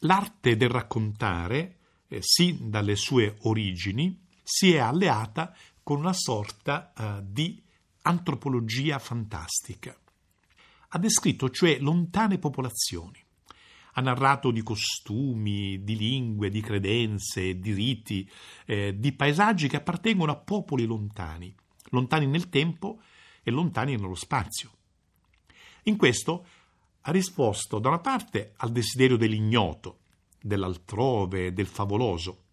[0.00, 1.78] L'arte del raccontare,
[2.08, 7.62] eh, sin dalle sue origini, si è alleata con una sorta eh, di
[8.02, 9.96] antropologia fantastica.
[10.92, 13.22] Ha descritto cioè lontane popolazioni,
[13.92, 18.28] ha narrato di costumi, di lingue, di credenze, di riti,
[18.66, 21.54] eh, di paesaggi che appartengono a popoli lontani,
[21.90, 23.02] lontani nel tempo
[23.42, 24.70] e lontani nello spazio.
[25.84, 26.46] In questo
[27.02, 30.00] ha risposto da una parte al desiderio dell'ignoto,
[30.40, 32.44] dell'altrove, del favoloso,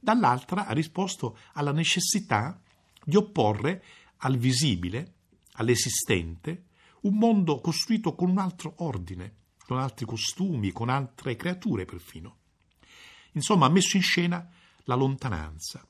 [0.00, 2.60] dall'altra ha risposto alla necessità
[3.04, 3.84] di opporre
[4.18, 5.14] al visibile,
[5.52, 6.66] all'esistente,
[7.02, 12.36] un mondo costruito con un altro ordine, con altri costumi, con altre creature perfino.
[13.32, 14.48] Insomma, ha messo in scena
[14.84, 15.86] la lontananza.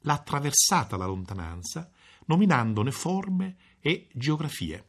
[0.00, 1.90] L'ha attraversata la lontananza,
[2.26, 4.88] nominandone forme e geografie.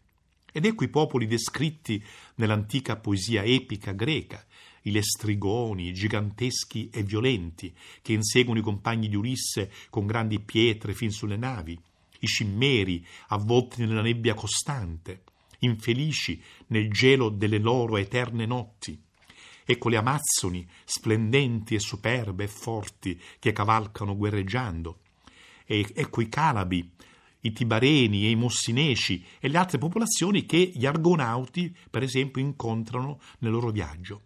[0.57, 2.01] Ed ecco i popoli descritti
[2.35, 4.41] nell'antica poesia epica greca,
[4.83, 11.11] i lestrigoni, giganteschi e violenti, che inseguono i compagni di Ulisse con grandi pietre fin
[11.11, 11.77] sulle navi,
[12.19, 15.23] i cimmeri avvolti nella nebbia costante,
[15.59, 18.97] infelici nel gelo delle loro eterne notti.
[19.65, 24.99] Ecco le amazzoni, splendenti e superbe e forti, che cavalcano guerreggiando.
[25.65, 26.93] E ecco i calabi,
[27.45, 33.19] i tibareni e i mossineci e le altre popolazioni che gli argonauti, per esempio, incontrano
[33.39, 34.23] nel loro viaggio.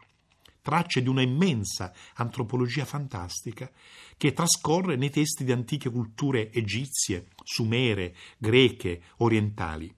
[0.61, 3.69] Tracce di una immensa antropologia fantastica
[4.17, 9.93] che trascorre nei testi di antiche culture egizie, sumere, greche, orientali.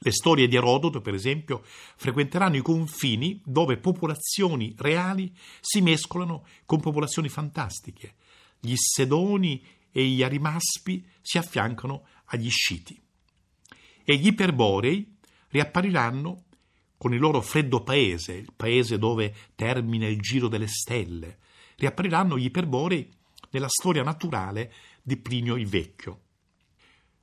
[0.00, 6.80] Le storie di Erodoto, per esempio, frequenteranno i confini dove popolazioni reali si mescolano con
[6.80, 8.14] popolazioni fantastiche.
[8.60, 13.00] Gli Sedoni e gli Arimaspi si affiancano agli Sciti.
[14.04, 15.16] E gli Iperborei
[15.48, 16.44] riappariranno
[16.96, 21.38] con il loro freddo paese, il paese dove termina il giro delle stelle.
[21.76, 23.08] Riappariranno gli Iperborei
[23.50, 26.20] nella storia naturale di Plinio il Vecchio.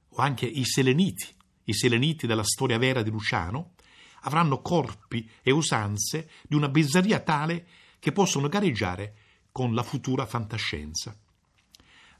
[0.09, 1.27] O anche i Seleniti,
[1.65, 3.73] i seleniti della storia vera di Luciano,
[4.21, 7.67] avranno corpi e usanze di una bizzarria tale
[7.99, 9.15] che possono gareggiare
[9.51, 11.15] con la futura fantascienza.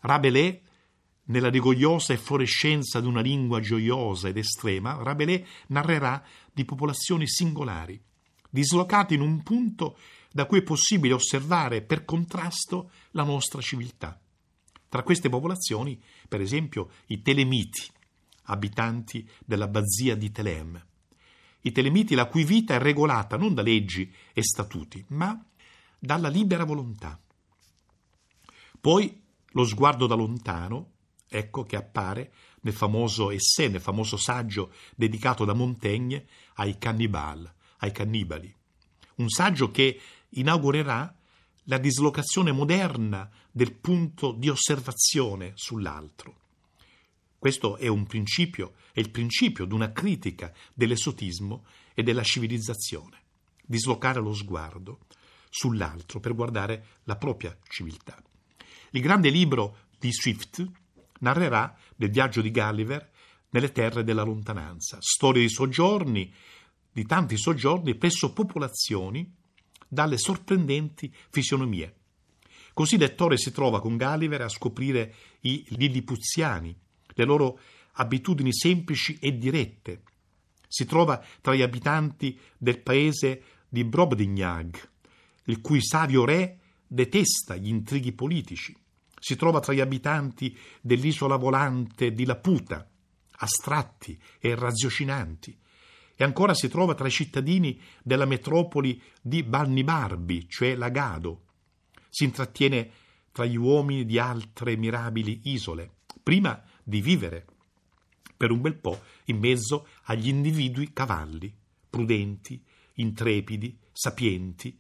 [0.02, 0.60] Rabelais,
[1.26, 8.02] nella rigogliosa efflorescenza di una lingua gioiosa ed estrema, Rabelais narrerà di popolazioni singolari,
[8.50, 9.98] dislocate in un punto
[10.32, 14.20] da cui è possibile osservare per contrasto la nostra civiltà.
[14.90, 17.90] Tra queste popolazioni, per esempio, i Telemiti,
[18.44, 20.86] abitanti dell'abbazia di Telem.
[21.62, 25.44] I Telemiti la cui vita è regolata non da leggi e statuti, ma
[25.98, 27.20] dalla libera volontà.
[28.80, 30.92] Poi lo sguardo da lontano,
[31.28, 36.26] ecco che appare nel famoso essè, nel famoso saggio dedicato da Montaigne
[36.56, 38.54] ai cannibal, ai cannibali.
[39.16, 40.00] Un saggio che
[40.30, 41.16] inaugurerà
[41.66, 46.44] la dislocazione moderna del punto di osservazione sull'altro.
[47.38, 53.22] Questo è un principio, è il principio di una critica dell'esotismo e della civilizzazione.
[53.64, 55.06] Dislocare lo sguardo
[55.50, 58.22] sull'altro per guardare la propria civiltà.
[58.92, 60.66] Il grande libro di Swift
[61.20, 63.12] narrerà del viaggio di Gulliver
[63.50, 66.34] nelle terre della lontananza, storie di soggiorni,
[66.92, 69.34] di tanti soggiorni presso popolazioni
[69.88, 71.96] dalle sorprendenti fisionomie.
[72.74, 76.76] Così il lettore si trova con Gulliver a scoprire i lillipuziani,
[77.14, 77.60] le loro
[77.94, 80.02] abitudini semplici e dirette.
[80.68, 84.90] Si trova tra gli abitanti del paese di Brobdingnag,
[85.46, 88.76] il cui savio re detesta gli intrighi politici.
[89.26, 92.88] Si trova tra gli abitanti dell'isola volante di Laputa,
[93.38, 95.58] astratti e raziocinanti.
[96.16, 101.42] E ancora si trova tra i cittadini della metropoli di Balnibarbi, cioè Lagado.
[102.08, 102.92] Si intrattiene
[103.32, 105.96] tra gli uomini di altre mirabili isole.
[106.22, 107.48] Prima di vivere
[108.38, 111.52] per un bel po' in mezzo agli individui cavalli,
[111.90, 112.64] prudenti,
[112.98, 114.78] intrepidi, sapienti,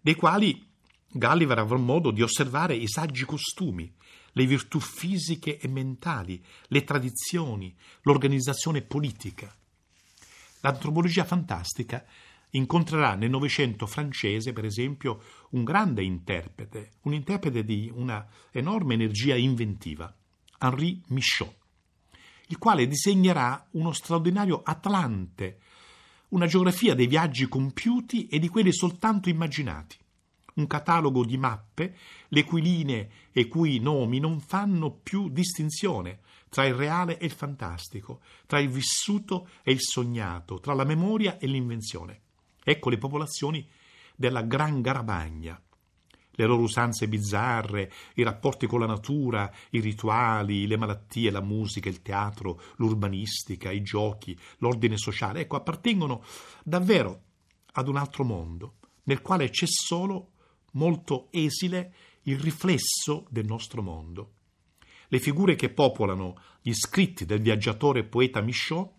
[0.00, 0.74] dei quali
[1.18, 3.92] Gulliver avrà modo di osservare i saggi costumi,
[4.32, 9.54] le virtù fisiche e mentali, le tradizioni, l'organizzazione politica.
[10.60, 12.04] L'antropologia fantastica
[12.50, 19.36] incontrerà nel Novecento francese, per esempio, un grande interprete, un interprete di una enorme energia
[19.36, 20.14] inventiva,
[20.58, 21.54] Henri Michaud,
[22.48, 25.58] il quale disegnerà uno straordinario Atlante,
[26.28, 29.96] una geografia dei viaggi compiuti e di quelli soltanto immaginati,
[30.56, 31.96] un catalogo di mappe
[32.28, 37.32] le cui linee e cui nomi non fanno più distinzione tra il reale e il
[37.32, 42.20] fantastico, tra il vissuto e il sognato, tra la memoria e l'invenzione.
[42.64, 43.68] Ecco le popolazioni
[44.14, 45.60] della Gran Garabagna.
[46.38, 51.88] Le loro usanze bizzarre, i rapporti con la natura, i rituali, le malattie, la musica,
[51.88, 56.22] il teatro, l'urbanistica, i giochi, l'ordine sociale, ecco, appartengono
[56.62, 57.22] davvero
[57.72, 58.74] ad un altro mondo,
[59.04, 60.32] nel quale c'è solo,
[60.76, 61.92] molto esile,
[62.22, 64.32] il riflesso del nostro mondo.
[65.08, 68.90] Le figure che popolano gli scritti del viaggiatore poeta Michaud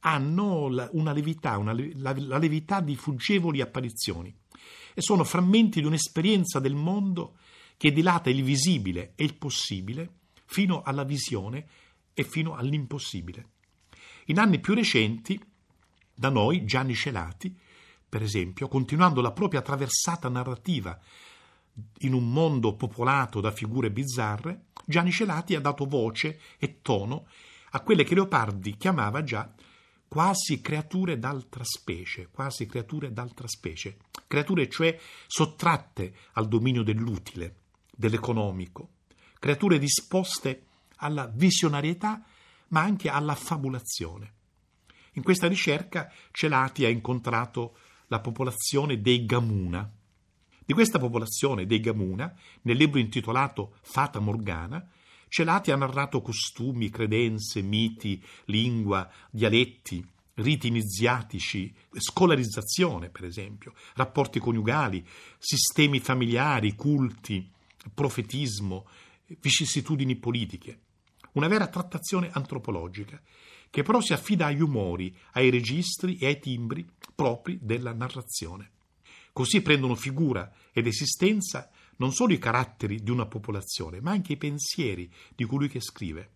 [0.00, 4.34] hanno una levità, una, la, la levità di fuggevoli apparizioni
[4.94, 7.36] e sono frammenti di un'esperienza del mondo
[7.76, 10.10] che dilata il visibile e il possibile
[10.46, 11.66] fino alla visione
[12.14, 13.50] e fino all'impossibile.
[14.26, 15.40] In anni più recenti,
[16.14, 17.56] da noi, Gianni Celati,
[18.08, 20.98] per esempio, continuando la propria traversata narrativa
[22.00, 27.26] in un mondo popolato da figure bizzarre, Gianni Celati ha dato voce e tono
[27.70, 29.52] a quelle che Leopardi chiamava già
[30.08, 37.56] quasi creature d'altra specie, quasi creature d'altra specie, creature cioè sottratte al dominio dell'utile,
[37.94, 38.92] dell'economico,
[39.38, 40.64] creature disposte
[40.96, 42.24] alla visionarietà
[42.68, 44.32] ma anche alla fabulazione.
[45.12, 47.76] In questa ricerca Celati ha incontrato
[48.08, 49.90] la popolazione dei Gamuna.
[50.64, 54.86] Di questa popolazione dei Gamuna, nel libro intitolato Fata Morgana,
[55.28, 65.06] Celati ha narrato costumi, credenze, miti, lingua, dialetti, riti iniziatici, scolarizzazione, per esempio, rapporti coniugali,
[65.38, 67.50] sistemi familiari, culti,
[67.92, 68.88] profetismo,
[69.40, 70.80] vicissitudini politiche.
[71.32, 73.20] Una vera trattazione antropologica,
[73.70, 78.70] che però si affida agli umori, ai registri e ai timbri propri della narrazione.
[79.32, 84.36] Così prendono figura ed esistenza non solo i caratteri di una popolazione, ma anche i
[84.36, 86.30] pensieri di colui che scrive,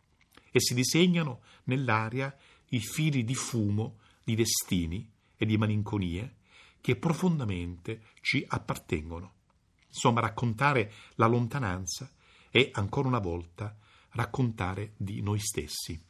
[0.50, 2.36] e si disegnano nell'aria
[2.70, 6.36] i fili di fumo di destini e di malinconie
[6.80, 9.34] che profondamente ci appartengono.
[9.88, 12.10] Insomma, raccontare la lontananza
[12.50, 13.76] è ancora una volta
[14.10, 16.00] raccontare di noi stessi.